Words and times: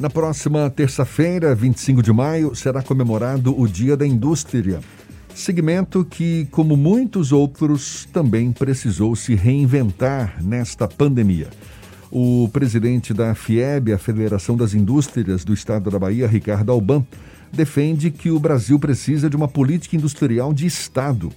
Na 0.00 0.08
próxima 0.08 0.70
terça-feira, 0.70 1.54
25 1.54 2.02
de 2.02 2.10
maio, 2.10 2.54
será 2.54 2.82
comemorado 2.82 3.54
o 3.60 3.68
Dia 3.68 3.98
da 3.98 4.06
Indústria. 4.06 4.80
Segmento 5.34 6.06
que, 6.06 6.48
como 6.50 6.74
muitos 6.74 7.32
outros, 7.32 8.08
também 8.10 8.50
precisou 8.50 9.14
se 9.14 9.34
reinventar 9.34 10.42
nesta 10.42 10.88
pandemia. 10.88 11.50
O 12.10 12.48
presidente 12.50 13.12
da 13.12 13.34
FIEB, 13.34 13.92
a 13.92 13.98
Federação 13.98 14.56
das 14.56 14.72
Indústrias 14.72 15.44
do 15.44 15.52
Estado 15.52 15.90
da 15.90 15.98
Bahia, 15.98 16.26
Ricardo 16.26 16.72
Alban, 16.72 17.04
defende 17.52 18.10
que 18.10 18.30
o 18.30 18.40
Brasil 18.40 18.78
precisa 18.78 19.28
de 19.28 19.36
uma 19.36 19.48
política 19.48 19.96
industrial 19.96 20.54
de 20.54 20.64
Estado. 20.64 21.30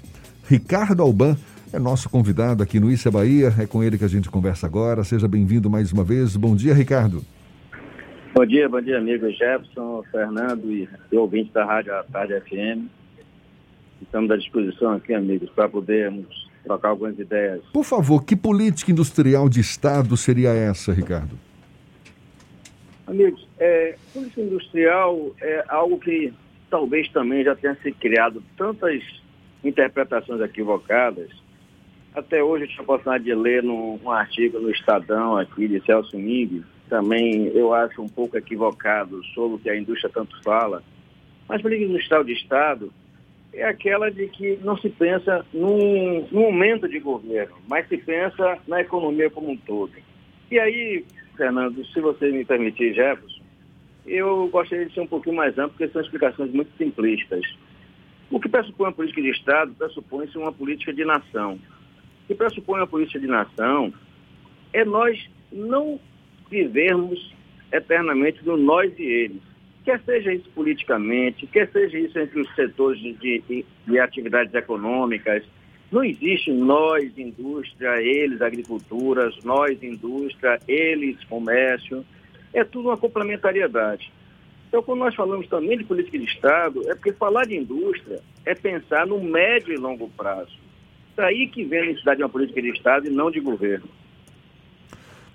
Ricardo 0.48 1.04
Alban 1.04 1.36
é 1.74 1.78
nosso 1.78 2.08
convidado 2.08 2.64
aqui 2.64 2.80
no 2.80 2.90
Issa 2.90 3.12
Bahia, 3.12 3.54
é 3.60 3.66
com 3.66 3.84
ele 3.84 3.98
que 3.98 4.06
a 4.06 4.10
gente 4.10 4.30
conversa 4.30 4.66
agora. 4.66 5.04
Seja 5.04 5.28
bem-vindo 5.28 5.70
mais 5.70 5.92
uma 5.92 6.06
vez. 6.06 6.38
Bom 6.38 6.56
dia, 6.56 6.74
Ricardo. 6.74 7.26
Bom 8.44 8.48
dia, 8.48 8.68
bom 8.68 8.82
dia, 8.82 8.98
amigo 8.98 9.32
Jefferson, 9.32 10.04
Fernando 10.12 10.70
e, 10.70 10.90
e 11.10 11.16
ouvinte 11.16 11.54
da 11.54 11.64
Rádio 11.64 11.96
à 11.96 12.04
Tarde 12.04 12.42
FM. 12.42 12.90
Estamos 14.02 14.30
à 14.32 14.36
disposição 14.36 14.92
aqui, 14.92 15.14
amigos, 15.14 15.50
para 15.52 15.70
podermos 15.70 16.28
trocar 16.66 16.90
algumas 16.90 17.18
ideias. 17.18 17.64
Por 17.72 17.86
favor, 17.86 18.22
que 18.26 18.36
política 18.36 18.92
industrial 18.92 19.48
de 19.48 19.62
Estado 19.62 20.18
seria 20.18 20.50
essa, 20.50 20.92
Ricardo? 20.92 21.40
Amigos, 23.08 23.48
é, 23.58 23.96
política 24.14 24.42
industrial 24.42 25.34
é 25.40 25.64
algo 25.70 25.98
que 25.98 26.34
talvez 26.70 27.08
também 27.14 27.46
já 27.46 27.56
tenha 27.56 27.78
se 27.82 27.94
criado 27.94 28.44
tantas 28.58 29.02
interpretações 29.64 30.42
equivocadas. 30.42 31.30
Até 32.14 32.44
hoje 32.44 32.66
eu 32.66 32.68
tive 32.68 32.82
a 32.82 32.84
oportunidade 32.84 33.24
de 33.24 33.34
ler 33.34 33.64
num, 33.64 34.02
um 34.04 34.12
artigo 34.12 34.60
no 34.60 34.70
Estadão 34.70 35.38
aqui 35.38 35.66
de 35.66 35.80
Celso 35.86 36.18
Ming, 36.18 36.62
também 36.90 37.48
eu 37.48 37.74
acho 37.74 38.02
um 38.02 38.10
pouco 38.10 38.38
equivocado 38.38 39.24
sobre 39.34 39.56
o 39.56 39.60
que 39.60 39.70
a 39.70 39.78
indústria 39.78 40.12
tanto 40.14 40.42
fala. 40.44 40.84
Mas 41.48 41.62
política 41.62 41.90
industrial 41.90 42.24
de 42.24 42.34
Estado 42.34 42.94
é 43.54 43.64
aquela 43.64 44.10
de 44.10 44.28
que 44.28 44.58
não 44.64 44.76
se 44.78 44.90
pensa 44.90 45.46
num, 45.54 46.28
num 46.32 46.42
momento 46.42 46.88
de 46.88 47.00
governo, 47.00 47.56
mas 47.68 47.88
se 47.88 47.98
pensa 47.98 48.58
na 48.68 48.82
economia 48.82 49.30
como 49.30 49.52
um 49.52 49.58
todo. 49.58 49.92
E 50.50 50.60
aí, 50.60 51.06
Fernando, 51.38 51.86
se 51.86 52.00
você 52.00 52.32
me 52.32 52.44
permitir, 52.44 52.94
Jefferson, 52.94 53.42
eu 54.06 54.48
gostaria 54.50 54.86
de 54.86 54.94
ser 54.94 55.02
um 55.02 55.08
pouquinho 55.08 55.36
mais 55.36 55.58
amplo, 55.58 55.72
porque 55.78 55.88
são 55.90 56.02
explicações 56.02 56.52
muito 56.52 56.76
simplistas. 56.78 57.42
O 58.30 58.40
que 58.40 58.50
pressupõe 58.50 58.88
uma 58.88 58.94
política 58.94 59.22
de 59.22 59.30
Estado 59.30 59.74
pressupõe-se 59.76 60.38
uma 60.38 60.52
política 60.52 60.92
de 60.92 61.06
nação. 61.06 61.54
O 61.54 62.28
que 62.28 62.36
pressupõe 62.36 62.80
uma 62.80 62.88
política 62.88 63.20
de 63.20 63.28
nação 63.28 63.94
é 64.74 64.84
nós 64.84 65.30
não 65.52 66.00
vivermos 66.54 67.34
eternamente 67.72 68.46
no 68.46 68.56
nós 68.56 68.94
e 69.00 69.04
eles. 69.04 69.42
Quer 69.84 70.00
seja 70.06 70.32
isso 70.32 70.50
politicamente, 70.54 71.48
quer 71.48 71.68
seja 71.70 71.98
isso 71.98 72.18
entre 72.18 72.40
os 72.40 72.56
setores 72.56 73.02
de, 73.02 73.16
de, 73.18 73.66
de 73.86 74.00
atividades 74.00 74.54
econômicas, 74.54 75.44
não 75.92 76.04
existe 76.04 76.52
nós, 76.52 77.18
indústria, 77.18 78.02
eles, 78.02 78.42
agriculturas, 78.42 79.36
nós, 79.44 79.82
indústria, 79.84 80.60
eles, 80.68 81.24
comércio. 81.26 82.06
É 82.54 82.64
tudo 82.64 82.90
uma 82.90 82.98
complementariedade. 82.98 84.12
Então, 84.68 84.82
quando 84.82 85.00
nós 85.00 85.14
falamos 85.14 85.48
também 85.48 85.78
de 85.78 85.84
política 85.84 86.18
de 86.18 86.26
Estado, 86.26 86.82
é 86.90 86.96
porque 86.96 87.14
falar 87.14 87.46
de 87.46 87.56
indústria 87.56 88.22
é 88.46 88.56
pensar 88.56 89.06
no 89.06 89.22
médio 89.22 89.74
e 89.74 89.78
longo 89.78 90.10
prazo. 90.10 90.58
Daí 91.16 91.48
que 91.48 91.64
vem 91.64 91.82
a 91.82 91.86
necessidade 91.86 92.18
de 92.18 92.24
uma 92.24 92.30
política 92.30 92.62
de 92.62 92.70
Estado 92.70 93.08
e 93.08 93.12
não 93.12 93.30
de 93.30 93.40
governo. 93.40 93.88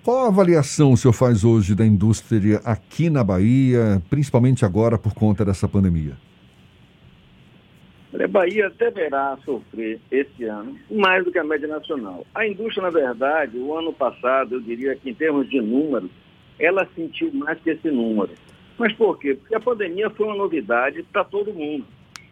Qual 0.01 0.25
a 0.25 0.27
avaliação 0.27 0.93
o 0.93 0.97
senhor 0.97 1.11
faz 1.11 1.43
hoje 1.43 1.75
da 1.75 1.85
indústria 1.85 2.61
aqui 2.63 3.09
na 3.09 3.21
Bahia, 3.21 4.01
principalmente 4.09 4.63
agora 4.63 4.97
por 4.97 5.13
conta 5.13 5.43
dessa 5.43 5.67
pandemia? 5.67 6.13
A 8.13 8.27
Bahia 8.27 8.71
deverá 8.79 9.37
sofrer 9.43 9.99
esse 10.09 10.45
ano 10.45 10.77
mais 10.89 11.25
do 11.25 11.31
que 11.31 11.37
a 11.37 11.43
média 11.43 11.67
nacional. 11.67 12.25
A 12.33 12.47
indústria, 12.47 12.83
na 12.83 12.89
verdade, 12.89 13.57
o 13.57 13.77
ano 13.77 13.91
passado, 13.91 14.55
eu 14.55 14.61
diria 14.61 14.95
que 14.95 15.09
em 15.09 15.13
termos 15.13 15.49
de 15.49 15.59
número, 15.59 16.09
ela 16.57 16.87
sentiu 16.95 17.29
mais 17.33 17.59
que 17.59 17.71
esse 17.71 17.91
número. 17.91 18.31
Mas 18.77 18.93
por 18.93 19.19
quê? 19.19 19.35
Porque 19.35 19.53
a 19.53 19.59
pandemia 19.59 20.09
foi 20.09 20.27
uma 20.27 20.35
novidade 20.35 21.03
para 21.11 21.25
todo 21.25 21.53
mundo. 21.53 21.85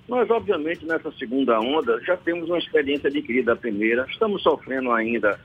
Nós, 0.08 0.30
obviamente, 0.30 0.86
nessa 0.86 1.12
segunda 1.12 1.60
onda, 1.60 2.02
já 2.06 2.16
temos 2.16 2.48
uma 2.48 2.58
experiência 2.58 3.10
adquirida 3.10 3.54
da 3.54 3.60
primeira, 3.60 4.06
estamos 4.10 4.42
sofrendo 4.42 4.90
ainda 4.94 5.38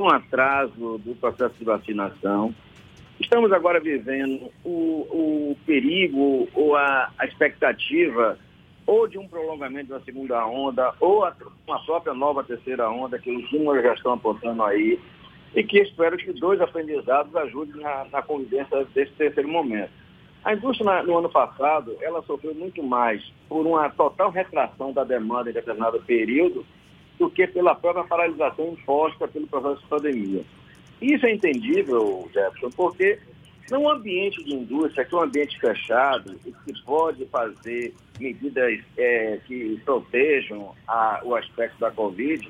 um 0.00 0.08
atraso 0.08 0.98
do 0.98 1.14
processo 1.16 1.54
de 1.58 1.64
vacinação. 1.64 2.54
Estamos 3.20 3.52
agora 3.52 3.80
vivendo 3.80 4.50
o, 4.64 5.50
o 5.50 5.56
perigo 5.64 6.48
ou 6.52 6.76
a, 6.76 7.10
a, 7.18 7.26
expectativa 7.26 8.38
ou 8.86 9.06
de 9.06 9.18
um 9.18 9.28
prolongamento 9.28 9.90
da 9.90 10.00
segunda 10.00 10.44
onda 10.46 10.92
ou 11.00 11.24
a, 11.24 11.34
uma 11.66 11.84
própria 11.84 12.12
nova 12.12 12.42
terceira 12.42 12.90
onda, 12.90 13.18
que 13.18 13.30
os 13.30 13.52
números 13.52 13.84
já 13.84 13.94
estão 13.94 14.12
apontando 14.14 14.62
aí, 14.64 14.98
e 15.54 15.62
que 15.62 15.78
espero 15.78 16.16
que 16.16 16.32
dois 16.32 16.60
aprendizados 16.60 17.34
ajudem 17.36 17.80
na, 17.80 18.04
na 18.10 18.22
convivência 18.22 18.84
desse 18.92 19.12
terceiro 19.12 19.48
momento. 19.48 19.90
A 20.44 20.52
indústria, 20.52 21.02
no 21.04 21.16
ano 21.16 21.30
passado, 21.30 21.96
ela 22.02 22.20
sofreu 22.22 22.54
muito 22.54 22.82
mais 22.82 23.24
por 23.48 23.66
uma 23.66 23.88
total 23.88 24.30
retração 24.30 24.92
da 24.92 25.02
demanda 25.02 25.48
em 25.48 25.54
determinado 25.54 26.00
período 26.00 26.66
do 27.18 27.30
que 27.30 27.46
pela 27.46 27.74
própria 27.74 28.04
paralisação 28.04 28.68
imposta 28.72 29.28
pelo 29.28 29.46
processo 29.46 29.82
de 29.82 29.88
pandemia. 29.88 30.42
Isso 31.00 31.26
é 31.26 31.32
entendível, 31.32 32.28
Jefferson, 32.32 32.70
porque 32.70 33.18
num 33.70 33.88
ambiente 33.88 34.42
de 34.44 34.54
indústria, 34.54 35.04
que 35.04 35.14
é 35.14 35.18
um 35.18 35.22
ambiente 35.22 35.58
fechado 35.58 36.38
e 36.44 36.52
que 36.52 36.82
pode 36.84 37.24
fazer 37.26 37.94
medidas 38.20 38.80
é, 38.96 39.38
que 39.46 39.80
protejam 39.84 40.74
a, 40.86 41.20
o 41.24 41.34
aspecto 41.34 41.78
da 41.78 41.90
Covid, 41.90 42.48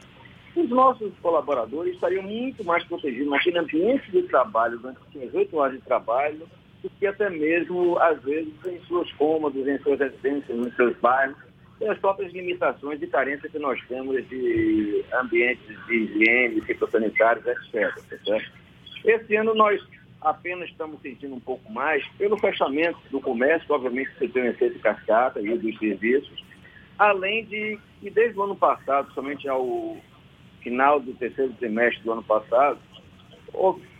os 0.56 0.68
nossos 0.70 1.12
colaboradores 1.20 1.94
estariam 1.94 2.22
muito 2.22 2.64
mais 2.64 2.84
protegidos 2.84 3.28
naquele 3.28 3.58
ambiente 3.58 4.10
de 4.10 4.22
trabalho, 4.22 4.78
durante 4.78 4.98
as 5.18 5.34
oito 5.34 5.56
horas 5.56 5.76
de 5.76 5.82
trabalho, 5.82 6.48
do 6.82 6.90
que 6.90 7.06
até 7.06 7.30
mesmo, 7.30 7.98
às 7.98 8.22
vezes, 8.22 8.52
em 8.66 8.78
suas 8.86 9.10
cômodos, 9.12 9.66
em 9.66 9.78
suas 9.78 9.98
residências, 9.98 10.56
nos 10.56 10.74
seus 10.76 10.96
bairros, 10.98 11.36
e 11.80 11.86
as 11.86 11.98
próprias 11.98 12.32
limitações 12.32 13.02
e 13.02 13.06
carências 13.06 13.50
que 13.50 13.58
nós 13.58 13.80
temos 13.88 14.26
de 14.28 15.04
ambientes 15.12 15.86
de 15.86 15.94
higiene, 15.94 16.60
fitossanitários, 16.62 17.46
etc. 17.46 17.92
Certo? 18.24 18.52
Esse 19.04 19.36
ano 19.36 19.54
nós 19.54 19.82
apenas 20.20 20.68
estamos 20.70 21.00
sentindo 21.02 21.34
um 21.34 21.40
pouco 21.40 21.70
mais 21.70 22.06
pelo 22.16 22.38
fechamento 22.38 22.98
do 23.10 23.20
comércio, 23.20 23.74
obviamente 23.74 24.10
você 24.18 24.28
tem 24.28 24.44
um 24.44 24.46
efeito 24.46 24.78
cascata 24.78 25.40
e 25.40 25.58
dos 25.58 25.78
serviços, 25.78 26.44
além 26.98 27.44
de 27.44 27.78
que 28.00 28.10
desde 28.10 28.38
o 28.38 28.44
ano 28.44 28.56
passado, 28.56 29.12
somente 29.12 29.46
ao 29.48 29.96
final 30.62 30.98
do 30.98 31.12
terceiro 31.14 31.52
trimestre 31.54 32.02
do 32.02 32.12
ano 32.12 32.22
passado, 32.22 32.78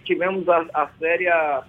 tivemos 0.04 0.48
a, 0.48 0.66
a 0.72 0.88
séria 0.98 1.64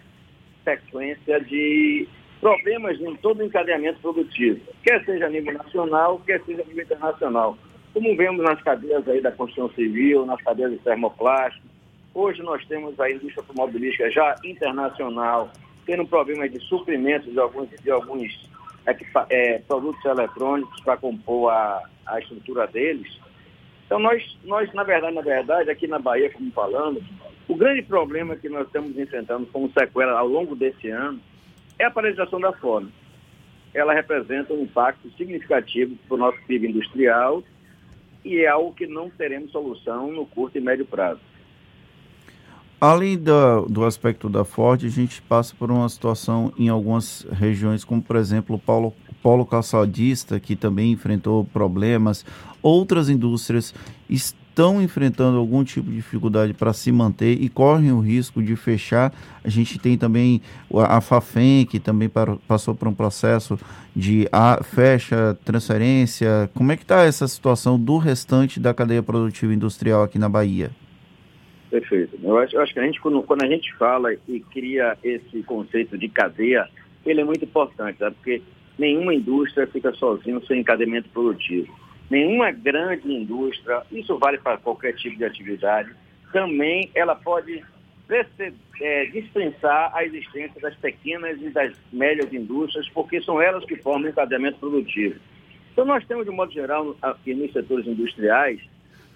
sequência 0.63 1.41
de 1.41 2.07
problemas 2.41 2.99
em 2.99 3.15
todo 3.17 3.39
o 3.39 3.43
encadeamento 3.43 3.99
produtivo, 3.99 4.61
quer 4.83 5.03
seja 5.05 5.25
a 5.25 5.29
nível 5.29 5.53
nacional, 5.53 6.21
quer 6.25 6.41
seja 6.43 6.61
a 6.61 6.65
nível 6.65 6.83
internacional. 6.83 7.57
Como 7.93 8.15
vemos 8.15 8.43
nas 8.43 8.61
cadeias 8.61 9.07
aí 9.07 9.21
da 9.21 9.31
construção 9.31 9.69
civil, 9.73 10.25
nas 10.25 10.41
cadeias 10.41 10.71
de 10.71 10.77
termoplástico, 10.79 11.65
hoje 12.13 12.41
nós 12.43 12.65
temos 12.67 12.99
a 12.99 13.09
indústria 13.09 13.41
automobilística 13.41 14.11
já 14.11 14.35
internacional, 14.43 15.51
tendo 15.85 16.05
problemas 16.05 16.51
de 16.51 16.59
suprimentos 16.61 17.31
de 17.31 17.39
alguns, 17.39 17.69
de 17.69 17.91
alguns 17.91 18.49
é, 19.29 19.59
produtos 19.59 20.03
eletrônicos 20.03 20.81
para 20.81 20.97
compor 20.97 21.51
a, 21.51 21.83
a 22.05 22.19
estrutura 22.19 22.67
deles. 22.67 23.19
Então 23.85 23.99
nós, 23.99 24.37
nós, 24.43 24.71
na 24.73 24.83
verdade, 24.83 25.15
na 25.15 25.21
verdade, 25.21 25.69
aqui 25.69 25.87
na 25.87 25.99
Bahia, 25.99 26.29
como 26.31 26.51
falando, 26.51 27.01
o 27.47 27.55
grande 27.55 27.83
problema 27.83 28.35
que 28.35 28.49
nós 28.49 28.65
estamos 28.65 28.97
enfrentando 28.97 29.45
como 29.47 29.71
sequela 29.71 30.19
ao 30.19 30.27
longo 30.27 30.55
desse 30.55 30.89
ano 30.89 31.19
é 31.77 31.85
a 31.85 31.91
paralisação 31.91 32.39
da 32.39 32.53
fome. 32.53 32.91
Ela 33.73 33.93
representa 33.93 34.53
um 34.53 34.63
impacto 34.63 35.09
significativo 35.17 35.95
para 36.07 36.15
o 36.15 36.17
nosso 36.17 36.37
PIB 36.47 36.69
industrial 36.69 37.43
e 38.23 38.39
é 38.39 38.47
algo 38.47 38.73
que 38.73 38.87
não 38.87 39.09
teremos 39.09 39.51
solução 39.51 40.11
no 40.11 40.25
curto 40.25 40.57
e 40.57 40.61
médio 40.61 40.85
prazo. 40.85 41.19
Além 42.79 43.17
do, 43.17 43.65
do 43.67 43.85
aspecto 43.85 44.29
da 44.29 44.43
Ford, 44.43 44.83
a 44.85 44.89
gente 44.89 45.21
passa 45.21 45.55
por 45.57 45.71
uma 45.71 45.87
situação 45.87 46.53
em 46.57 46.69
algumas 46.69 47.25
regiões, 47.31 47.83
como 47.83 48.01
por 48.01 48.15
exemplo 48.15 48.57
o 48.57 48.59
polo, 48.59 48.93
polo 49.23 49.45
calçadista, 49.45 50.39
que 50.39 50.55
também 50.55 50.91
enfrentou 50.91 51.45
problemas. 51.45 52.25
Outras 52.61 53.09
indústrias 53.09 53.73
estão 54.09 54.44
estão 54.55 54.81
enfrentando 54.81 55.37
algum 55.37 55.65
tipo 55.65 55.89
de 55.89 55.97
dificuldade 55.97 56.53
para 56.53 56.71
se 56.71 56.89
manter 56.89 57.33
e 57.41 57.49
correm 57.49 57.91
o 57.91 57.99
risco 57.99 58.41
de 58.41 58.55
fechar. 58.55 59.13
A 59.43 59.49
gente 59.49 59.77
tem 59.77 59.97
também 59.97 60.41
a 60.73 61.01
Fafem, 61.01 61.65
que 61.65 61.77
também 61.77 62.09
passou 62.47 62.73
por 62.73 62.87
um 62.87 62.93
processo 62.93 63.59
de 63.93 64.29
a, 64.31 64.63
fecha, 64.63 65.37
transferência. 65.43 66.49
Como 66.53 66.71
é 66.71 66.77
que 66.77 66.83
está 66.83 67.03
essa 67.03 67.27
situação 67.27 67.77
do 67.77 67.97
restante 67.97 68.57
da 68.57 68.73
cadeia 68.73 69.03
produtiva 69.03 69.53
industrial 69.53 70.03
aqui 70.03 70.17
na 70.17 70.29
Bahia? 70.29 70.71
Perfeito. 71.69 72.17
Eu 72.23 72.37
acho, 72.37 72.55
eu 72.55 72.61
acho 72.61 72.73
que 72.73 72.79
a 72.79 72.85
gente, 72.85 73.01
quando, 73.01 73.21
quando, 73.23 73.43
a 73.43 73.47
gente 73.47 73.75
fala 73.75 74.13
e 74.13 74.39
cria 74.39 74.97
esse 75.03 75.43
conceito 75.43 75.97
de 75.97 76.07
cadeia, 76.07 76.69
ele 77.05 77.19
é 77.19 77.25
muito 77.25 77.43
importante, 77.43 77.99
sabe? 77.99 78.15
porque 78.15 78.41
nenhuma 78.79 79.13
indústria 79.13 79.67
fica 79.67 79.91
sozinha 79.95 80.39
sem 80.47 80.61
encadeamento 80.61 81.09
produtivo. 81.09 81.84
Nenhuma 82.15 82.49
grande 82.49 83.11
indústria, 83.11 83.83
isso 83.91 84.17
vale 84.17 84.37
para 84.37 84.57
qualquer 84.57 84.95
tipo 84.95 85.17
de 85.17 85.25
atividade, 85.25 85.93
também 86.31 86.89
ela 86.95 87.13
pode 87.13 87.61
é, 88.79 89.05
dispensar 89.07 89.91
a 89.93 90.05
existência 90.05 90.61
das 90.61 90.73
pequenas 90.75 91.41
e 91.41 91.49
das 91.49 91.75
médias 91.91 92.31
indústrias, 92.31 92.87
porque 92.93 93.19
são 93.21 93.41
elas 93.41 93.65
que 93.65 93.75
formam 93.75 94.07
o 94.07 94.11
encadeamento 94.11 94.59
produtivo. 94.59 95.19
Então, 95.73 95.83
nós 95.83 96.05
temos, 96.07 96.23
de 96.23 96.31
modo 96.31 96.53
geral, 96.53 96.95
aqui 97.01 97.33
nos 97.33 97.51
setores 97.51 97.85
industriais, 97.85 98.61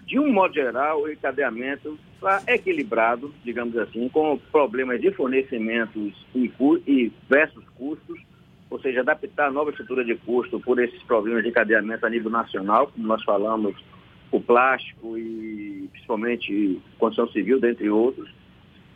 de 0.05 0.19
um 0.19 0.29
modo 0.33 0.53
geral, 0.53 1.03
o 1.03 1.09
encadeamento 1.09 1.97
está 2.15 2.43
equilibrado, 2.47 3.33
digamos 3.45 3.77
assim, 3.77 4.09
com 4.09 4.37
problemas 4.51 4.99
de 4.99 5.09
fornecimentos 5.13 6.27
e, 6.35 6.51
e 6.85 7.13
versus 7.29 7.63
custos, 7.77 8.19
ou 8.69 8.79
seja, 8.79 9.01
adaptar 9.01 9.47
a 9.47 9.51
nova 9.51 9.71
estrutura 9.71 10.03
de 10.03 10.15
custo 10.15 10.59
por 10.59 10.79
esses 10.79 11.01
problemas 11.03 11.43
de 11.43 11.49
encadeamento 11.49 12.05
a 12.05 12.09
nível 12.09 12.29
nacional, 12.29 12.87
como 12.87 13.07
nós 13.07 13.23
falamos, 13.23 13.75
o 14.31 14.39
plástico 14.39 15.17
e 15.17 15.89
principalmente 15.91 16.79
construção 16.97 17.31
civil, 17.33 17.59
dentre 17.59 17.89
outros. 17.89 18.29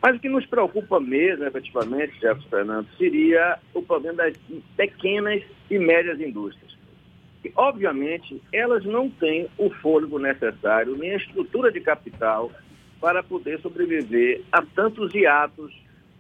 Mas 0.02 0.18
o 0.18 0.20
que 0.20 0.30
nos 0.30 0.46
preocupa 0.46 1.00
mesmo, 1.00 1.46
efetivamente, 1.46 2.14
Jefferson 2.20 2.50
Fernando, 2.50 2.88
seria 2.98 3.58
o 3.74 3.82
problema 3.82 4.18
das 4.18 4.36
pequenas 4.76 5.42
e 5.72 5.80
médias 5.80 6.20
indústrias 6.20 6.74
obviamente, 7.56 8.42
elas 8.52 8.86
não 8.86 9.10
têm 9.10 9.50
o 9.58 9.70
fôlego 9.70 10.20
necessário, 10.20 10.96
nem 10.96 11.12
a 11.12 11.18
estrutura 11.18 11.72
de 11.72 11.82
capital 11.82 12.52
para 13.02 13.22
poder 13.22 13.60
sobreviver 13.60 14.42
a 14.52 14.62
tantos 14.62 15.14
hiatos 15.14 15.74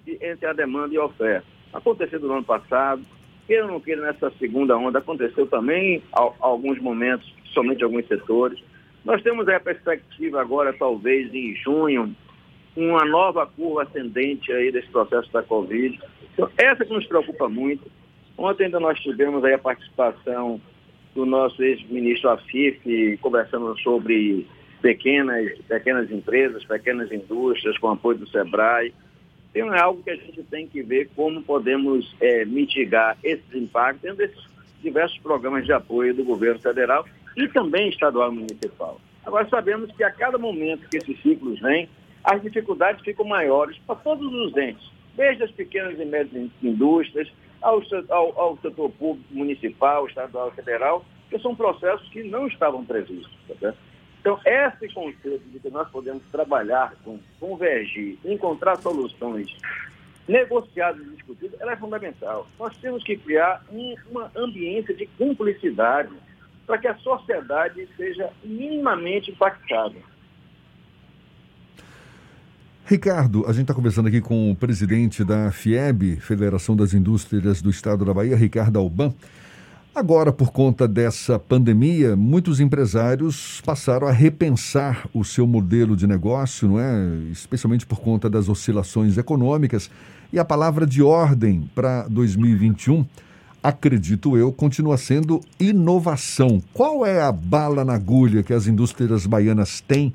entre 0.06 0.46
a 0.46 0.54
demanda 0.54 0.94
e 0.94 0.98
a 0.98 1.06
oferta. 1.06 1.48
Aconteceu 1.72 2.20
no 2.20 2.34
ano 2.34 2.44
passado, 2.44 3.04
queira 3.48 3.66
ou 3.66 3.72
não 3.72 3.80
queira, 3.80 4.02
nessa 4.02 4.32
segunda 4.40 4.78
onda, 4.78 5.00
aconteceu 5.00 5.46
também 5.48 6.02
a, 6.14 6.22
a 6.22 6.34
alguns 6.40 6.80
momentos, 6.80 7.32
somente 7.54 7.84
alguns 7.84 8.08
setores. 8.08 8.60
Nós 9.04 9.22
temos 9.22 9.48
a 9.48 9.60
perspectiva 9.60 10.42
agora, 10.42 10.74
talvez 10.74 11.34
em 11.34 11.56
junho, 11.56 12.16
uma 12.76 13.06
nova 13.06 13.46
curva 13.46 13.84
ascendente 13.84 14.52
aí 14.52 14.72
desse 14.72 14.88
processo 14.90 15.32
da 15.32 15.44
Covid. 15.44 16.00
Então, 16.34 16.50
essa 16.58 16.86
que 16.86 16.94
nos 16.94 17.06
preocupa 17.06 17.48
muito. 17.48 17.92
Ontem 18.38 18.66
ainda 18.66 18.80
nós 18.80 19.00
tivemos 19.00 19.44
aí 19.44 19.54
a 19.54 19.60
participação 19.60 20.60
do 21.14 21.26
nosso 21.26 21.62
ex-ministro 21.62 22.30
Afif, 22.32 23.18
conversando 23.22 23.78
sobre 23.80 24.48
pequenas, 24.82 25.58
pequenas 25.68 26.10
empresas, 26.12 26.66
pequenas 26.66 27.12
indústrias, 27.12 27.78
com 27.78 27.90
apoio 27.90 28.18
do 28.18 28.28
SEBRAE. 28.28 28.94
Então, 29.54 29.74
é 29.74 29.80
algo 29.80 30.02
que 30.02 30.10
a 30.10 30.16
gente 30.16 30.42
tem 30.44 30.68
que 30.68 30.82
ver 30.82 31.10
como 31.16 31.42
podemos 31.44 32.16
é, 32.20 32.44
mitigar 32.44 33.18
esses 33.24 33.54
impactos 33.54 34.02
dentro 34.02 34.18
desses 34.18 34.44
diversos 34.82 35.18
programas 35.20 35.66
de 35.66 35.72
apoio 35.72 36.14
do 36.14 36.24
governo 36.24 36.60
federal 36.60 37.06
e 37.38 37.48
também 37.48 37.90
estadual 37.90 38.32
e 38.32 38.36
municipal. 38.36 39.00
Agora, 39.26 39.48
sabemos 39.48 39.92
que 39.96 40.04
a 40.04 40.12
cada 40.12 40.38
momento 40.38 40.90
que 40.90 40.98
esses 40.98 41.22
ciclos 41.22 41.60
vêm, 41.60 41.88
as 42.24 42.42
dificuldades 42.42 43.04
ficam 43.04 43.26
maiores 43.26 43.78
para 43.86 43.96
todos 43.96 44.26
os 44.34 44.58
entes, 44.58 44.92
desde 45.16 45.44
as 45.44 45.52
pequenas 45.52 46.00
e 46.00 46.06
médias 46.06 46.50
indústrias, 46.62 47.32
ao, 47.62 47.82
ao, 48.10 48.40
ao 48.40 48.58
setor 48.58 48.90
público, 48.92 49.28
municipal, 49.32 50.06
estadual 50.08 50.50
e 50.50 50.56
federal, 50.56 51.06
que 51.30 51.40
são 51.40 51.56
processos 51.56 52.08
que 52.10 52.24
não 52.24 52.48
estavam 52.48 52.84
previstos. 52.84 53.32
Tá 53.60 53.74
então, 54.24 54.40
esse 54.46 54.88
conceito 54.94 55.44
de 55.52 55.60
que 55.60 55.70
nós 55.70 55.90
podemos 55.90 56.24
trabalhar, 56.32 56.94
com, 57.04 57.20
convergir, 57.42 58.18
encontrar 58.24 58.78
soluções 58.78 59.54
negociadas 60.26 61.06
e 61.06 61.10
discutidas, 61.10 61.60
ela 61.60 61.74
é 61.74 61.76
fundamental. 61.76 62.48
Nós 62.58 62.74
temos 62.78 63.04
que 63.04 63.18
criar 63.18 63.62
um, 63.70 63.94
uma 64.10 64.32
ambiente 64.34 64.94
de 64.94 65.08
cumplicidade 65.18 66.14
para 66.66 66.78
que 66.78 66.88
a 66.88 66.96
sociedade 67.00 67.86
seja 67.98 68.30
minimamente 68.46 69.30
impactada. 69.30 69.98
Ricardo, 72.86 73.44
a 73.46 73.52
gente 73.52 73.64
está 73.64 73.74
conversando 73.74 74.08
aqui 74.08 74.22
com 74.22 74.52
o 74.52 74.56
presidente 74.56 75.26
da 75.26 75.52
FIEB, 75.52 76.16
Federação 76.22 76.78
das 76.78 76.94
Indústrias 76.94 77.62
do 77.62 77.70
Estado 77.70 78.06
da 78.06 78.14
Bahia, 78.14 78.38
Ricardo 78.38 78.80
Alban. 78.80 79.14
Agora, 79.96 80.34
por 80.34 80.52
conta 80.52 80.88
dessa 80.88 81.38
pandemia, 81.38 82.16
muitos 82.16 82.60
empresários 82.60 83.62
passaram 83.64 84.08
a 84.08 84.12
repensar 84.12 85.08
o 85.14 85.24
seu 85.24 85.46
modelo 85.46 85.96
de 85.96 86.08
negócio, 86.08 86.68
não 86.68 86.80
é? 86.80 86.96
Especialmente 87.32 87.86
por 87.86 88.00
conta 88.00 88.28
das 88.28 88.50
oscilações 88.50 89.20
econômicas. 89.20 89.92
E 90.32 90.40
a 90.40 90.44
palavra 90.44 90.88
de 90.88 91.04
ordem 91.04 91.70
para 91.76 92.08
2021, 92.08 93.06
acredito 93.62 94.36
eu, 94.36 94.52
continua 94.52 94.98
sendo 94.98 95.40
inovação. 95.60 96.60
Qual 96.74 97.06
é 97.06 97.22
a 97.22 97.32
bala 97.32 97.86
na 97.86 97.94
agulha 97.94 98.42
que 98.42 98.52
as 98.52 98.66
indústrias 98.66 99.28
baianas 99.28 99.80
têm 99.80 100.12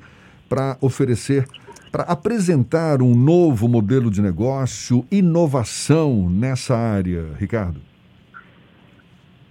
para 0.49 0.77
oferecer 0.81 1.47
para 1.89 2.03
apresentar 2.03 3.01
um 3.01 3.15
novo 3.15 3.67
modelo 3.67 4.11
de 4.11 4.21
negócio, 4.21 5.03
inovação 5.09 6.29
nessa 6.29 6.77
área, 6.77 7.29
Ricardo? 7.39 7.88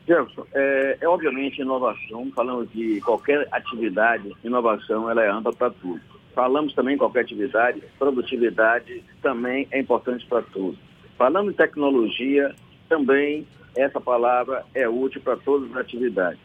Jefferson, 0.08 0.46
é, 0.54 0.96
é 1.02 1.08
obviamente 1.08 1.60
inovação, 1.60 2.32
falamos 2.34 2.72
de 2.72 2.98
qualquer 3.02 3.46
atividade, 3.52 4.34
inovação 4.42 5.10
ela 5.10 5.22
é 5.22 5.30
ampla 5.30 5.52
para 5.52 5.70
tudo. 5.70 6.00
Falamos 6.34 6.72
também 6.72 6.94
em 6.94 6.98
qualquer 6.98 7.20
atividade, 7.20 7.82
produtividade 7.98 9.04
também 9.20 9.68
é 9.70 9.78
importante 9.78 10.24
para 10.26 10.40
tudo. 10.40 10.78
Falando 11.18 11.50
em 11.50 11.54
tecnologia, 11.54 12.54
também 12.88 13.46
essa 13.76 14.00
palavra 14.00 14.64
é 14.74 14.88
útil 14.88 15.20
para 15.20 15.36
todas 15.36 15.70
as 15.70 15.76
atividades. 15.76 16.40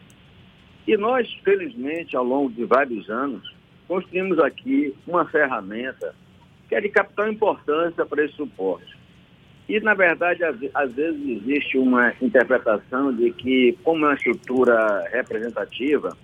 E 0.86 0.94
nós, 0.98 1.32
felizmente, 1.42 2.14
ao 2.14 2.24
longo 2.24 2.52
de 2.52 2.64
vários 2.66 3.08
anos, 3.08 3.50
construímos 3.88 4.38
aqui 4.40 4.94
uma 5.06 5.24
ferramenta 5.24 6.14
que 6.68 6.74
é 6.74 6.80
de 6.80 6.90
capital 6.90 7.28
importância 7.28 8.04
para 8.04 8.24
esse 8.24 8.34
suporte. 8.34 8.94
E, 9.68 9.80
na 9.80 9.94
verdade, 9.94 10.42
às, 10.74 10.92
vezes 10.92 11.42
existe 11.42 11.78
uma 11.78 12.12
interpretação 12.20 13.14
de 13.14 13.30
que, 13.30 13.78
como 13.82 14.04
é 14.04 14.08
uma 14.08 14.14
estrutura 14.14 15.08
representativa, 15.10 16.16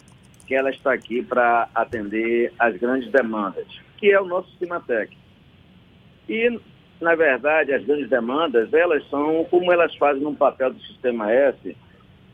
que 0.46 0.54
ela 0.54 0.70
está 0.70 0.92
aqui 0.92 1.22
para 1.22 1.68
atender 1.74 2.52
as 2.58 2.76
grandes 2.76 3.10
demandas, 3.10 3.66
que 3.96 4.10
é 4.10 4.20
o 4.20 4.26
nosso 4.26 4.50
Cimatec. 4.58 5.16
E, 6.28 6.60
na 7.00 7.14
verdade, 7.14 7.72
as 7.72 7.82
grandes 7.84 8.10
demandas, 8.10 8.72
elas 8.74 9.08
são, 9.08 9.44
como 9.50 9.72
elas 9.72 9.94
fazem 9.96 10.22
no 10.22 10.34
papel 10.34 10.74
do 10.74 10.80
Sistema 10.82 11.32
S, 11.32 11.74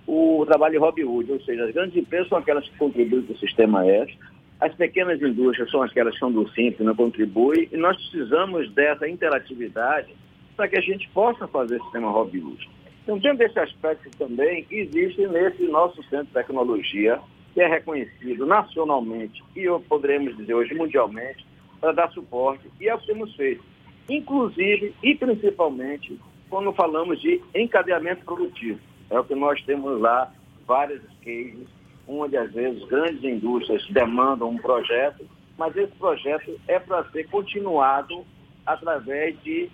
o 0.06 0.44
trabalho 0.44 0.72
de 0.72 0.78
Robin 0.78 1.04
Hood, 1.04 1.30
ou 1.30 1.40
seja, 1.42 1.64
as 1.66 1.72
grandes 1.72 1.96
empresas 1.96 2.28
são 2.28 2.38
aquelas 2.38 2.68
que 2.68 2.76
contribuem 2.76 3.22
para 3.22 3.34
o 3.34 3.38
Sistema 3.38 3.86
S, 3.86 4.12
as 4.60 4.74
pequenas 4.74 5.20
indústrias 5.20 5.70
são 5.70 5.82
aquelas 5.82 6.14
que 6.14 6.20
são 6.20 6.32
do 6.32 6.48
Simples, 6.50 6.80
não 6.80 6.96
contribuem, 6.96 7.68
e 7.70 7.76
nós 7.76 7.96
precisamos 7.96 8.72
dessa 8.72 9.08
interatividade 9.08 10.08
para 10.56 10.68
que 10.68 10.76
a 10.76 10.80
gente 10.80 11.08
possa 11.10 11.46
fazer 11.46 11.80
sistema 11.82 12.10
Robinhood. 12.10 12.68
Então, 13.02 13.18
dentro 13.18 13.38
desse 13.38 13.58
aspecto 13.58 14.10
também, 14.18 14.66
existe 14.70 15.26
nesse 15.28 15.62
nosso 15.64 16.02
centro 16.04 16.26
de 16.26 16.32
tecnologia, 16.32 17.20
que 17.54 17.60
é 17.60 17.68
reconhecido 17.68 18.46
nacionalmente 18.46 19.42
e 19.54 19.66
poderemos 19.88 20.36
dizer 20.36 20.54
hoje 20.54 20.74
mundialmente, 20.74 21.46
para 21.80 21.92
dar 21.92 22.10
suporte, 22.10 22.68
e 22.80 22.88
é 22.88 22.94
o 22.94 22.98
que 22.98 23.06
temos 23.06 23.34
feito. 23.36 23.62
Inclusive 24.08 24.94
e 25.02 25.14
principalmente 25.14 26.18
quando 26.48 26.72
falamos 26.72 27.20
de 27.20 27.40
encadeamento 27.54 28.24
produtivo. 28.24 28.80
É 29.10 29.18
o 29.18 29.24
que 29.24 29.34
nós 29.34 29.62
temos 29.62 30.00
lá, 30.00 30.32
vários 30.66 31.02
cases 31.24 31.66
onde 32.08 32.36
às 32.36 32.52
vezes 32.52 32.84
grandes 32.84 33.22
indústrias 33.24 33.84
demandam 33.90 34.50
um 34.50 34.58
projeto, 34.58 35.26
mas 35.58 35.76
esse 35.76 35.92
projeto 35.96 36.58
é 36.68 36.78
para 36.78 37.04
ser 37.10 37.28
continuado 37.28 38.24
através 38.64 39.40
de 39.42 39.68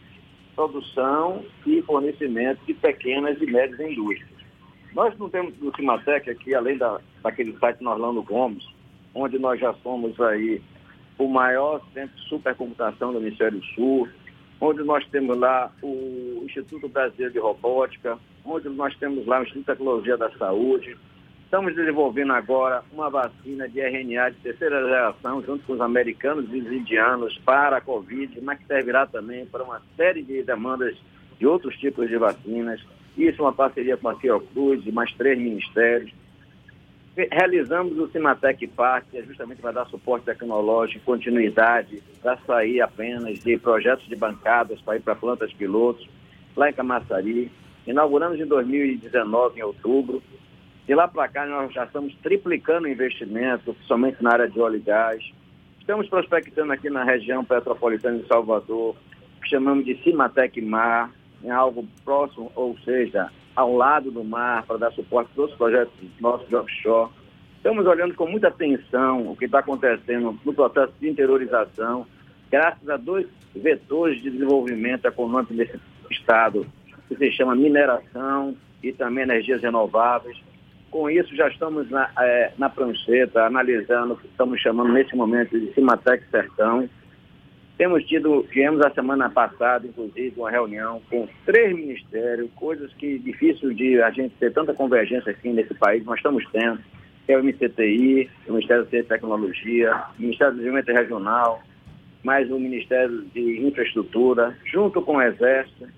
produção 0.54 1.44
e 1.66 1.82
fornecimento 1.82 2.64
de 2.66 2.74
pequenas 2.74 3.40
e 3.40 3.46
médias 3.46 3.80
indústrias. 3.80 4.30
Nós 4.94 5.16
não 5.18 5.28
temos 5.28 5.58
no 5.58 5.74
Cimatec 5.74 6.28
aqui, 6.30 6.54
além 6.54 6.76
da, 6.76 7.00
daquele 7.22 7.56
site 7.58 7.82
Norlando 7.82 8.22
Gomes, 8.22 8.64
onde 9.14 9.38
nós 9.38 9.58
já 9.58 9.72
somos 9.82 10.18
aí 10.20 10.60
o 11.18 11.28
maior 11.28 11.80
centro 11.94 12.14
de 12.16 12.28
supercomputação 12.28 13.12
do 13.12 13.18
Hemisfério 13.18 13.62
Sul, 13.74 14.08
onde 14.60 14.82
nós 14.82 15.06
temos 15.08 15.38
lá 15.38 15.72
o 15.82 16.42
Instituto 16.44 16.88
Brasileiro 16.88 17.32
de 17.32 17.38
Robótica, 17.38 18.18
onde 18.44 18.68
nós 18.68 18.94
temos 18.96 19.26
lá 19.26 19.40
o 19.40 19.42
Instituto 19.42 19.60
de 19.60 19.66
Tecnologia 19.66 20.16
da 20.16 20.30
Saúde, 20.32 20.96
Estamos 21.52 21.74
desenvolvendo 21.74 22.32
agora 22.32 22.82
uma 22.90 23.10
vacina 23.10 23.68
de 23.68 23.78
RNA 23.78 24.30
de 24.30 24.36
terceira 24.38 24.82
geração, 24.84 25.42
junto 25.42 25.62
com 25.66 25.74
os 25.74 25.82
americanos 25.82 26.46
e 26.50 26.56
os 26.56 26.72
indianos, 26.72 27.36
para 27.44 27.76
a 27.76 27.80
Covid, 27.82 28.40
mas 28.40 28.58
que 28.58 28.64
servirá 28.64 29.06
também 29.06 29.44
para 29.44 29.62
uma 29.62 29.82
série 29.94 30.22
de 30.22 30.42
demandas 30.42 30.96
de 31.38 31.46
outros 31.46 31.76
tipos 31.76 32.08
de 32.08 32.16
vacinas. 32.16 32.80
Isso 33.18 33.42
é 33.42 33.44
uma 33.44 33.52
parceria 33.52 33.98
com 33.98 34.08
a 34.08 34.18
Fiocruz 34.18 34.86
e 34.86 34.90
mais 34.90 35.12
três 35.12 35.38
ministérios. 35.38 36.10
realizamos 37.14 37.98
o 37.98 38.08
Cimatec 38.08 38.66
Park, 38.68 39.08
que 39.10 39.22
justamente 39.22 39.60
para 39.60 39.72
dar 39.72 39.86
suporte 39.88 40.24
tecnológico, 40.24 41.04
continuidade, 41.04 42.02
para 42.22 42.38
sair 42.46 42.80
apenas 42.80 43.40
de 43.40 43.58
projetos 43.58 44.08
de 44.08 44.16
bancadas 44.16 44.80
para 44.80 44.96
ir 44.96 45.00
para 45.00 45.14
plantas 45.14 45.52
pilotos, 45.52 46.08
lá 46.56 46.70
em 46.70 46.72
Camaçari. 46.72 47.52
Inauguramos 47.86 48.40
em 48.40 48.46
2019, 48.46 49.60
em 49.60 49.62
outubro. 49.62 50.22
De 50.86 50.94
lá 50.96 51.06
para 51.06 51.28
cá, 51.28 51.46
nós 51.46 51.72
já 51.72 51.84
estamos 51.84 52.12
triplicando 52.16 52.86
o 52.86 52.90
investimento, 52.90 53.76
somente 53.86 54.22
na 54.22 54.32
área 54.32 54.48
de 54.48 54.60
óleo 54.60 54.76
e 54.76 54.80
gás. 54.80 55.22
Estamos 55.78 56.08
prospectando 56.08 56.72
aqui 56.72 56.90
na 56.90 57.04
região 57.04 57.44
petropolitana 57.44 58.18
de 58.18 58.26
Salvador, 58.26 58.96
que 59.40 59.48
chamamos 59.48 59.84
de 59.84 59.94
Cimatec 60.02 60.60
Mar, 60.60 61.10
em 61.42 61.50
algo 61.50 61.86
próximo, 62.04 62.50
ou 62.56 62.76
seja, 62.84 63.30
ao 63.54 63.76
lado 63.76 64.10
do 64.10 64.24
mar, 64.24 64.64
para 64.64 64.78
dar 64.78 64.92
suporte 64.92 65.30
a 65.32 65.34
todos 65.36 65.52
os 65.52 65.58
projetos 65.58 65.92
nossos 66.20 66.48
de 66.48 66.56
offshore. 66.56 67.10
Estamos 67.56 67.86
olhando 67.86 68.14
com 68.14 68.26
muita 68.26 68.48
atenção 68.48 69.30
o 69.30 69.36
que 69.36 69.44
está 69.44 69.60
acontecendo 69.60 70.36
no 70.44 70.52
processo 70.52 70.92
de 71.00 71.08
interiorização, 71.08 72.06
graças 72.50 72.88
a 72.88 72.96
dois 72.96 73.26
vetores 73.54 74.20
de 74.20 74.30
desenvolvimento 74.30 75.04
econômico 75.06 75.54
desse 75.54 75.78
Estado, 76.10 76.66
que 77.08 77.16
se 77.16 77.30
chama 77.32 77.54
mineração 77.54 78.56
e 78.82 78.92
também 78.92 79.22
energias 79.22 79.62
renováveis. 79.62 80.36
Com 80.92 81.08
isso, 81.08 81.34
já 81.34 81.48
estamos 81.48 81.90
na, 81.90 82.10
é, 82.18 82.52
na 82.58 82.68
prancheta, 82.68 83.46
analisando 83.46 84.12
o 84.12 84.16
que 84.18 84.26
estamos 84.26 84.60
chamando 84.60 84.92
nesse 84.92 85.16
momento 85.16 85.58
de 85.58 85.72
Cimatec 85.72 86.22
Sertão, 86.30 86.86
temos 87.78 88.04
tido, 88.04 88.46
tivemos 88.52 88.82
a 88.82 88.90
semana 88.90 89.30
passada, 89.30 89.86
inclusive, 89.86 90.34
uma 90.36 90.50
reunião 90.50 91.00
com 91.08 91.26
três 91.46 91.74
ministérios, 91.74 92.50
coisas 92.54 92.92
que 92.92 93.18
difícil 93.18 93.72
de 93.72 94.02
a 94.02 94.10
gente 94.10 94.34
ter 94.34 94.52
tanta 94.52 94.74
convergência 94.74 95.32
aqui 95.32 95.48
nesse 95.48 95.72
país, 95.72 96.04
nós 96.04 96.18
estamos 96.18 96.44
tendo, 96.52 96.78
que 97.24 97.32
é 97.32 97.38
o 97.38 97.42
MCTI, 97.42 98.30
o 98.46 98.52
Ministério 98.52 98.84
da 98.84 98.90
Ciência 98.90 99.06
e 99.06 99.08
Tecnologia, 99.08 99.96
o 100.18 100.22
Ministério 100.22 100.52
do 100.52 100.58
Desenvolvimento 100.58 100.98
Regional, 100.98 101.62
mais 102.22 102.50
o 102.50 102.58
Ministério 102.58 103.22
de 103.34 103.66
Infraestrutura, 103.66 104.54
junto 104.66 105.00
com 105.00 105.16
o 105.16 105.22
Exército 105.22 105.88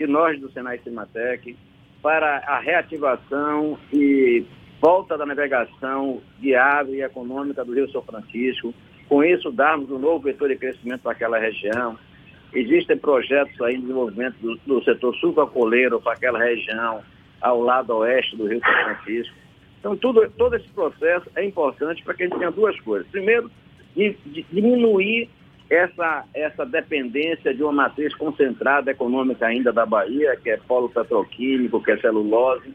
e 0.00 0.06
nós 0.08 0.40
do 0.40 0.50
Senai 0.50 0.78
Cimatec, 0.80 1.56
para 2.02 2.38
a 2.46 2.58
reativação 2.58 3.78
e 3.92 4.44
volta 4.80 5.16
da 5.18 5.26
navegação 5.26 6.20
viável 6.38 6.94
e 6.94 7.02
econômica 7.02 7.64
do 7.64 7.74
Rio 7.74 7.90
São 7.90 8.02
Francisco, 8.02 8.74
com 9.08 9.22
isso 9.22 9.50
darmos 9.50 9.90
um 9.90 9.98
novo 9.98 10.24
vetor 10.24 10.48
de 10.48 10.56
crescimento 10.56 11.02
para 11.02 11.12
aquela 11.12 11.38
região. 11.38 11.98
Existem 12.52 12.96
projetos 12.96 13.60
aí 13.60 13.76
em 13.76 13.80
desenvolvimento 13.80 14.36
do, 14.40 14.56
do 14.66 14.84
setor 14.84 15.14
sucrocoleiro 15.16 16.00
para 16.00 16.14
aquela 16.14 16.38
região, 16.38 17.00
ao 17.40 17.60
lado 17.60 17.94
oeste 17.96 18.36
do 18.36 18.46
Rio 18.46 18.60
São 18.60 18.84
Francisco. 18.84 19.34
Então, 19.78 19.96
tudo, 19.96 20.28
todo 20.36 20.56
esse 20.56 20.68
processo 20.68 21.26
é 21.34 21.44
importante 21.44 22.02
para 22.02 22.14
que 22.14 22.22
a 22.22 22.26
gente 22.26 22.38
tenha 22.38 22.50
duas 22.50 22.78
coisas. 22.80 23.06
Primeiro, 23.08 23.50
de, 23.96 24.16
de 24.26 24.44
diminuir 24.52 25.28
essa, 25.70 26.24
essa 26.34 26.66
dependência 26.66 27.54
de 27.54 27.62
uma 27.62 27.72
matriz 27.72 28.12
concentrada 28.16 28.90
econômica 28.90 29.46
ainda 29.46 29.72
da 29.72 29.86
Bahia, 29.86 30.36
que 30.36 30.50
é 30.50 30.56
polo 30.56 30.88
petroquímico, 30.88 31.80
que 31.80 31.92
é 31.92 31.96
celulose, 31.98 32.74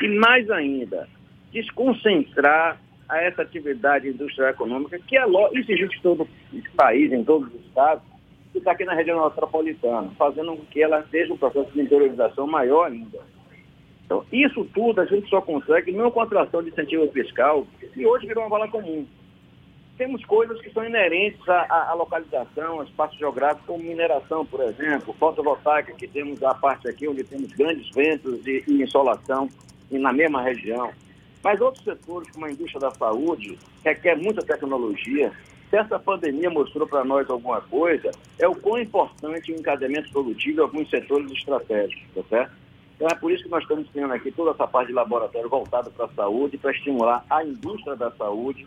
e 0.00 0.08
mais 0.08 0.48
ainda, 0.48 1.08
desconcentrar 1.52 2.80
a 3.08 3.22
essa 3.22 3.42
atividade 3.42 4.08
industrial 4.08 4.50
econômica, 4.50 4.98
que 5.00 5.18
é 5.18 5.24
isso 5.54 5.72
existe 5.72 5.98
em 5.98 6.02
todo 6.02 6.22
o 6.22 6.76
país, 6.76 7.12
em 7.12 7.24
todos 7.24 7.52
os 7.52 7.60
estados, 7.66 8.04
que 8.52 8.58
está 8.58 8.72
aqui 8.72 8.84
na 8.84 8.94
região 8.94 9.24
metropolitana, 9.24 10.10
fazendo 10.16 10.56
com 10.56 10.64
que 10.66 10.80
ela 10.80 11.04
seja 11.10 11.32
um 11.32 11.38
processo 11.38 11.72
de 11.72 11.80
interiorização 11.80 12.46
maior 12.46 12.86
ainda. 12.86 13.18
Então, 14.04 14.24
isso 14.32 14.64
tudo 14.72 15.00
a 15.00 15.06
gente 15.06 15.28
só 15.28 15.40
consegue 15.40 15.90
não 15.92 16.10
com 16.10 16.20
a 16.20 16.24
atração 16.24 16.62
de 16.62 16.70
incentivo 16.70 17.08
fiscal, 17.08 17.66
que 17.92 18.06
hoje 18.06 18.26
virou 18.26 18.44
uma 18.44 18.50
bala 18.50 18.68
comum. 18.68 19.06
Temos 19.98 20.24
coisas 20.24 20.60
que 20.60 20.70
são 20.70 20.84
inerentes 20.84 21.46
à, 21.48 21.90
à 21.90 21.92
localização, 21.92 22.78
ao 22.78 22.84
espaço 22.84 23.18
geográfico, 23.18 23.66
como 23.66 23.82
mineração, 23.82 24.46
por 24.46 24.60
exemplo, 24.60 25.12
fotovoltaica, 25.18 25.92
que 25.92 26.06
temos 26.06 26.40
a 26.40 26.54
parte 26.54 26.88
aqui 26.88 27.08
onde 27.08 27.24
temos 27.24 27.52
grandes 27.52 27.90
ventos 27.90 28.46
e, 28.46 28.62
e 28.68 28.82
insolação 28.82 29.50
e 29.90 29.98
na 29.98 30.12
mesma 30.12 30.40
região. 30.40 30.92
Mas 31.42 31.60
outros 31.60 31.82
setores, 31.82 32.30
como 32.30 32.46
a 32.46 32.52
indústria 32.52 32.80
da 32.80 32.92
saúde, 32.92 33.58
requer 33.84 34.16
muita 34.16 34.40
tecnologia. 34.40 35.32
Se 35.68 35.76
essa 35.76 35.98
pandemia 35.98 36.48
mostrou 36.48 36.86
para 36.86 37.04
nós 37.04 37.28
alguma 37.28 37.60
coisa, 37.60 38.12
é 38.38 38.46
o 38.46 38.54
quão 38.54 38.78
importante 38.78 39.50
o 39.50 39.56
encadeamento 39.56 40.12
produtivo 40.12 40.60
em 40.60 40.62
alguns 40.62 40.88
setores 40.88 41.30
estratégicos, 41.32 42.04
tá 42.14 42.22
certo? 42.28 42.52
Então 42.94 43.08
é 43.08 43.14
por 43.16 43.32
isso 43.32 43.42
que 43.42 43.50
nós 43.50 43.62
estamos 43.62 43.88
tendo 43.92 44.12
aqui 44.12 44.30
toda 44.30 44.52
essa 44.52 44.66
parte 44.66 44.88
de 44.88 44.94
laboratório 44.94 45.48
voltada 45.48 45.90
para 45.90 46.06
a 46.06 46.10
saúde, 46.10 46.56
para 46.56 46.70
estimular 46.70 47.24
a 47.28 47.44
indústria 47.44 47.96
da 47.96 48.10
saúde, 48.12 48.66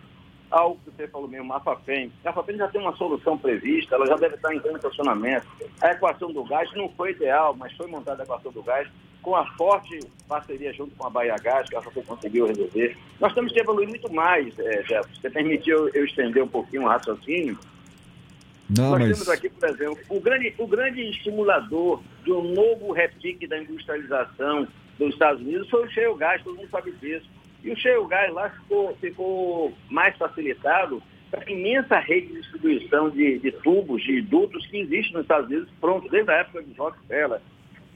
algo 0.51 0.79
que 0.83 0.91
você 0.91 1.07
falou 1.07 1.27
mesmo, 1.27 1.51
a 1.53 1.59
FAPEM. 1.59 2.11
A 2.25 2.33
FAPEM 2.33 2.57
já 2.57 2.67
tem 2.67 2.81
uma 2.81 2.95
solução 2.97 3.37
prevista, 3.37 3.95
ela 3.95 4.05
já 4.05 4.15
deve 4.15 4.35
estar 4.35 4.53
em 4.53 4.59
pleno 4.59 4.79
funcionamento. 4.79 5.47
A 5.81 5.91
equação 5.91 6.31
do 6.31 6.43
gás 6.43 6.69
não 6.75 6.89
foi 6.89 7.11
ideal, 7.11 7.55
mas 7.55 7.73
foi 7.73 7.87
montada 7.87 8.21
a 8.21 8.25
equação 8.25 8.51
do 8.51 8.61
gás 8.61 8.87
com 9.21 9.35
a 9.35 9.45
forte 9.55 9.99
parceria 10.27 10.73
junto 10.73 10.95
com 10.95 11.05
a 11.05 11.09
Bahia 11.09 11.35
Gás, 11.37 11.69
que 11.69 11.75
a 11.75 11.81
FAPEM 11.81 12.03
conseguiu 12.03 12.47
resolver. 12.47 12.97
Nós 13.19 13.33
temos 13.33 13.51
que 13.51 13.59
evoluir 13.59 13.87
muito 13.87 14.11
mais, 14.11 14.57
é, 14.59 14.83
Jefferson. 14.83 15.21
Você 15.21 15.29
permitiu 15.29 15.89
eu 15.89 16.05
estender 16.05 16.43
um 16.43 16.47
pouquinho 16.47 16.83
o 16.83 16.87
raciocínio. 16.87 17.57
Não, 18.69 18.91
Nós 18.91 18.99
mas... 18.99 19.11
temos 19.11 19.29
aqui, 19.29 19.49
por 19.49 19.69
exemplo, 19.69 19.99
o 20.09 20.19
grande, 20.19 20.55
o 20.57 20.67
grande 20.67 21.01
estimulador 21.09 22.01
um 22.27 22.53
novo 22.53 22.91
repique 22.91 23.47
da 23.47 23.59
industrialização 23.59 24.67
dos 24.97 25.13
Estados 25.13 25.41
Unidos 25.41 25.69
foi 25.69 25.85
o 25.85 25.89
shale 25.89 26.15
gás, 26.15 26.43
todo 26.43 26.55
mundo 26.55 26.69
sabe 26.69 26.91
disso 26.93 27.27
e 27.63 27.71
o 27.71 27.75
shale 27.77 28.07
gas 28.07 28.33
lá 28.33 28.49
ficou, 28.49 28.95
ficou 28.95 29.73
mais 29.89 30.15
facilitado 30.17 31.01
a 31.33 31.49
imensa 31.49 31.97
rede 31.99 32.27
de 32.27 32.41
distribuição 32.41 33.09
de, 33.09 33.39
de, 33.39 33.51
tubos, 33.51 34.03
de 34.03 34.21
dutos 34.21 34.65
que 34.67 34.79
existe 34.79 35.13
nos 35.13 35.21
Estados 35.21 35.47
Unidos, 35.49 35.69
pronto, 35.79 36.09
desde 36.09 36.29
a 36.29 36.37
época 36.37 36.61
de 36.61 36.73
Rockefeller. 36.73 37.39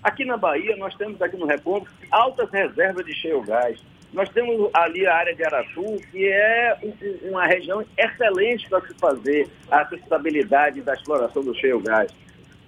Aqui 0.01 0.23
na 0.23 0.37
Bahia, 0.37 0.75
nós 0.77 0.95
temos 0.95 1.21
aqui 1.21 1.35
no 1.35 1.45
Recôncavo 1.45 1.93
altas 2.11 2.49
reservas 2.51 3.05
de 3.05 3.13
shale 3.13 3.41
gás. 3.41 3.83
Nós 4.13 4.29
temos 4.29 4.69
ali 4.73 5.05
a 5.05 5.15
área 5.15 5.35
de 5.35 5.43
Aratu, 5.43 5.97
que 6.11 6.25
é 6.27 6.77
uma 7.23 7.45
região 7.45 7.83
excelente 7.97 8.69
para 8.69 8.87
se 8.87 8.93
fazer 8.93 9.49
a 9.69 9.85
sustentabilidade 9.87 10.81
da 10.81 10.93
exploração 10.93 11.43
do 11.43 11.53
shale 11.55 11.81
gás. 11.81 12.11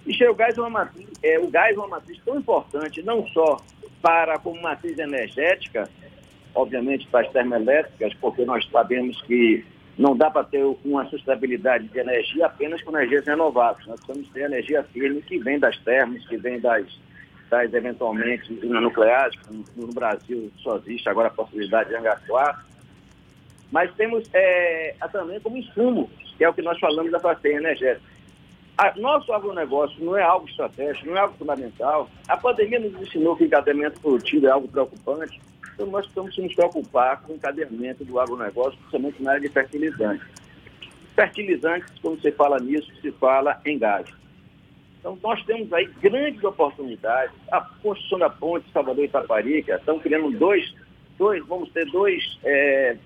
E 0.06 0.12
shale 0.12 0.34
gás 0.34 0.58
é 0.58 0.60
uma 0.60 0.70
matriz, 0.70 1.08
é, 1.22 1.38
o 1.38 1.46
gás 1.46 1.74
é 1.74 1.78
uma 1.78 1.88
matriz 1.88 2.20
tão 2.24 2.38
importante, 2.38 3.02
não 3.02 3.26
só 3.28 3.56
para 4.02 4.38
como 4.38 4.60
matriz 4.60 4.98
energética, 4.98 5.88
obviamente, 6.54 7.06
para 7.08 7.26
as 7.26 7.32
termoelétricas, 7.32 8.14
porque 8.14 8.44
nós 8.44 8.66
sabemos 8.70 9.20
que 9.22 9.64
não 9.98 10.16
dá 10.16 10.30
para 10.30 10.44
ter 10.44 10.64
uma 10.84 11.04
sustentabilidade 11.06 11.88
de 11.88 11.98
energia 11.98 12.46
apenas 12.46 12.80
com 12.82 12.90
energias 12.90 13.26
renováveis. 13.26 13.86
Nós 13.86 13.98
precisamos 14.00 14.32
ter 14.32 14.42
energia 14.42 14.82
firme 14.84 15.20
que 15.22 15.38
vem 15.38 15.58
das 15.58 15.76
termas, 15.78 16.24
que 16.28 16.36
vem 16.36 16.60
das, 16.60 16.86
das 17.50 17.72
eventualmente 17.74 18.52
nucleares, 18.64 19.36
no 19.76 19.88
Brasil 19.88 20.52
só 20.58 20.76
existe 20.76 21.08
agora 21.08 21.28
a 21.28 21.32
possibilidade 21.32 21.88
de 21.88 21.96
hangar 21.96 22.20
Mas 23.72 23.92
temos 23.96 24.28
é, 24.32 24.94
também 25.10 25.40
como 25.40 25.56
insumo, 25.56 26.08
que 26.36 26.44
é 26.44 26.48
o 26.48 26.54
que 26.54 26.62
nós 26.62 26.78
falamos 26.78 27.10
da 27.10 27.18
façanha 27.18 27.56
energética. 27.56 28.18
A, 28.78 28.94
nosso 28.96 29.32
agronegócio 29.32 29.96
não 30.04 30.16
é 30.16 30.22
algo 30.22 30.48
estratégico, 30.48 31.08
não 31.08 31.16
é 31.16 31.20
algo 31.20 31.36
fundamental. 31.36 32.08
A 32.28 32.36
pandemia 32.36 32.78
nos 32.78 32.94
ensinou 33.02 33.34
que 33.34 33.42
o 33.42 33.46
encadeamento 33.46 34.00
produtivo 34.00 34.46
é 34.46 34.50
algo 34.50 34.68
preocupante. 34.68 35.40
Então, 35.78 35.86
nós 35.86 36.04
precisamos 36.06 36.36
nos 36.36 36.54
preocupar 36.56 37.22
com 37.22 37.32
o 37.32 37.36
encadeamento 37.36 38.04
do 38.04 38.18
agronegócio, 38.18 38.76
principalmente 38.80 39.22
na 39.22 39.30
área 39.30 39.42
de 39.42 39.48
fertilizantes. 39.48 40.26
Fertilizantes, 41.14 41.94
quando 42.02 42.20
você 42.20 42.32
fala 42.32 42.58
nisso, 42.58 42.90
se 43.00 43.12
fala 43.12 43.60
em 43.64 43.78
gás. 43.78 44.08
Então, 44.98 45.16
nós 45.22 45.40
temos 45.44 45.72
aí 45.72 45.86
grandes 46.02 46.42
oportunidades. 46.42 47.32
A 47.52 47.60
construção 47.60 48.18
da 48.18 48.28
ponte 48.28 48.68
Salvador 48.72 49.04
e 49.04 49.06
Itaparica, 49.06 49.76
estão 49.76 50.00
criando 50.00 50.36
dois, 50.36 50.74
dois 51.16 51.46
vamos 51.46 51.70
ter 51.70 51.86
dois 51.92 52.40
é, 52.42 52.96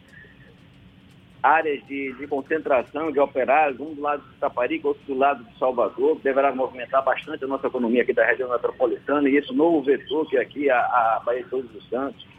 áreas 1.43 1.87
de, 1.87 2.15
de, 2.15 2.27
concentração 2.27 3.13
de 3.13 3.21
operários, 3.21 3.79
um 3.81 3.93
do 3.93 4.01
lado 4.01 4.23
de 4.23 4.35
Itaparica, 4.37 4.89
outro 4.89 5.03
do 5.07 5.15
lado 5.15 5.45
de 5.45 5.59
Salvador, 5.59 6.17
que 6.17 6.23
deverá 6.23 6.55
movimentar 6.55 7.05
bastante 7.05 7.45
a 7.45 7.47
nossa 7.47 7.67
economia 7.67 8.01
aqui 8.01 8.15
da 8.15 8.25
região 8.25 8.49
metropolitana, 8.49 9.29
e 9.29 9.37
esse 9.37 9.53
novo 9.53 9.83
vetor 9.83 10.27
que 10.27 10.39
é 10.39 10.41
aqui 10.41 10.71
a, 10.71 10.79
a 10.79 11.23
Bahia 11.23 11.45
de 11.45 11.51
Todos 11.51 11.75
os 11.75 11.87
Santos, 11.91 12.33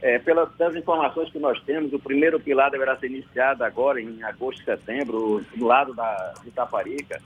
é, 0.00 0.18
pelas, 0.18 0.50
informações 0.76 1.30
que 1.30 1.38
nós 1.38 1.60
temos, 1.62 1.92
o 1.92 1.98
primeiro 1.98 2.38
pilar 2.38 2.70
deverá 2.70 2.96
ser 2.96 3.06
iniciado 3.06 3.64
agora, 3.64 4.00
em 4.00 4.22
agosto, 4.22 4.62
setembro, 4.64 5.44
do 5.54 5.64
lado 5.64 5.94
da, 5.94 6.34
de 6.42 6.48
Itaparica. 6.48 7.20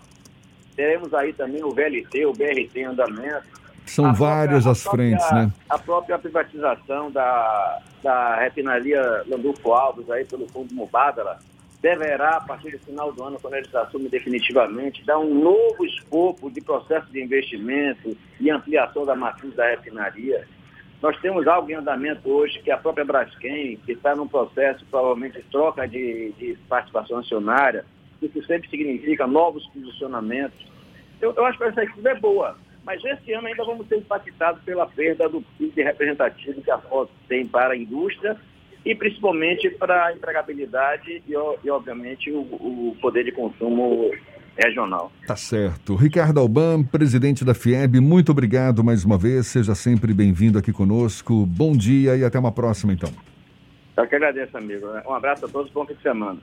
Teremos 0.74 1.12
aí 1.12 1.32
também 1.32 1.62
o 1.62 1.70
VLT, 1.70 2.26
o 2.26 2.32
BRT 2.32 2.76
em 2.76 2.84
andamento. 2.84 3.62
São 3.84 4.06
a 4.06 4.12
várias 4.12 4.64
própria, 4.64 4.72
as 4.72 4.82
frentes, 4.82 5.26
própria, 5.26 5.46
né? 5.46 5.52
A 5.68 5.78
própria 5.78 6.18
privatização 6.18 7.10
da, 7.10 7.82
da 8.02 8.36
refinaria 8.36 9.22
Landulfo 9.26 9.72
Alves 9.72 10.08
aí 10.10 10.24
pelo 10.24 10.48
Fundo 10.48 10.74
Mubadala 10.74 11.38
deverá, 11.82 12.36
a 12.36 12.40
partir 12.40 12.70
do 12.70 12.78
final 12.78 13.12
do 13.12 13.24
ano, 13.24 13.38
quando 13.42 13.54
ele 13.54 13.68
assume 13.74 14.08
definitivamente, 14.08 15.04
dar 15.04 15.18
um 15.18 15.34
novo 15.34 15.84
escopo 15.84 16.48
de 16.48 16.60
processo 16.60 17.10
de 17.10 17.20
investimento 17.20 18.16
e 18.40 18.50
ampliação 18.50 19.04
da 19.04 19.16
matriz 19.16 19.52
da 19.54 19.68
refinaria. 19.68 20.46
Nós 21.02 21.20
temos 21.20 21.48
algo 21.48 21.68
em 21.68 21.74
andamento 21.74 22.30
hoje, 22.30 22.60
que 22.62 22.70
a 22.70 22.78
própria 22.78 23.04
Braskem, 23.04 23.76
que 23.84 23.90
está 23.90 24.14
num 24.14 24.28
processo, 24.28 24.86
provavelmente, 24.88 25.38
de 25.38 25.42
troca 25.50 25.86
de, 25.88 26.30
de 26.38 26.56
participação 26.68 27.18
acionária, 27.18 27.84
isso 28.22 28.40
sempre 28.44 28.70
significa 28.70 29.26
novos 29.26 29.66
posicionamentos. 29.66 30.64
Eu, 31.20 31.34
eu 31.36 31.44
acho 31.44 31.58
que 31.58 31.64
essa 31.64 31.82
equipe 31.82 32.08
é 32.08 32.14
boa, 32.14 32.56
mas 32.84 33.04
esse 33.04 33.32
ano 33.32 33.48
ainda 33.48 33.64
vamos 33.64 33.88
ser 33.88 33.96
impactados 33.96 34.62
pela 34.62 34.86
perda 34.86 35.28
do 35.28 35.42
PIB 35.58 35.82
representativo 35.82 36.62
que 36.62 36.70
a 36.70 36.78
foto 36.78 37.10
tem 37.28 37.48
para 37.48 37.74
a 37.74 37.76
indústria 37.76 38.36
e 38.84 38.94
principalmente 38.94 39.70
para 39.70 40.06
a 40.06 40.12
empregabilidade 40.12 41.20
e, 41.26 41.32
e 41.32 41.70
obviamente, 41.70 42.30
o, 42.30 42.40
o, 42.42 42.96
poder 43.00 43.24
de 43.24 43.32
consumo 43.32 44.12
regional. 44.56 45.10
Tá 45.26 45.36
certo. 45.36 45.94
Ricardo 45.94 46.40
Alban, 46.40 46.82
presidente 46.82 47.44
da 47.44 47.54
FIEB, 47.54 48.00
muito 48.00 48.32
obrigado 48.32 48.84
mais 48.84 49.04
uma 49.04 49.18
vez. 49.18 49.46
Seja 49.46 49.74
sempre 49.74 50.12
bem-vindo 50.12 50.58
aqui 50.58 50.72
conosco. 50.72 51.46
Bom 51.46 51.72
dia 51.72 52.16
e 52.16 52.24
até 52.24 52.38
uma 52.38 52.52
próxima, 52.52 52.92
então. 52.92 53.10
Eu 53.96 54.06
que 54.06 54.14
agradeço, 54.14 54.56
amigo. 54.56 54.86
Um 55.06 55.14
abraço 55.14 55.44
a 55.46 55.48
todos, 55.48 55.70
bom 55.72 55.86
fim 55.86 55.94
de 55.94 56.02
semana. 56.02 56.38